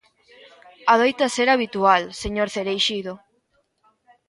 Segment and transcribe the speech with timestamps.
[0.93, 3.13] Adoita ser habitual, señor Cereixido.